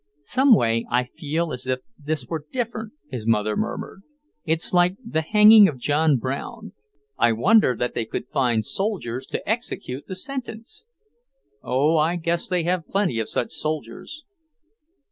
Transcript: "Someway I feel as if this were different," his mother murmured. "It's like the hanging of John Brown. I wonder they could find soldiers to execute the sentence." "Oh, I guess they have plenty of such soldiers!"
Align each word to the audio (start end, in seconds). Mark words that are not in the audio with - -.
"Someway 0.23 0.83
I 0.89 1.03
feel 1.15 1.53
as 1.53 1.67
if 1.67 1.81
this 1.95 2.25
were 2.25 2.47
different," 2.51 2.93
his 3.11 3.27
mother 3.27 3.55
murmured. 3.55 4.01
"It's 4.45 4.73
like 4.73 4.97
the 5.05 5.21
hanging 5.21 5.67
of 5.67 5.77
John 5.77 6.17
Brown. 6.17 6.73
I 7.19 7.33
wonder 7.33 7.75
they 7.77 8.05
could 8.05 8.27
find 8.29 8.65
soldiers 8.65 9.27
to 9.27 9.47
execute 9.47 10.07
the 10.07 10.15
sentence." 10.15 10.85
"Oh, 11.61 11.97
I 11.97 12.15
guess 12.15 12.47
they 12.47 12.63
have 12.63 12.87
plenty 12.87 13.19
of 13.19 13.29
such 13.29 13.51
soldiers!" 13.51 14.25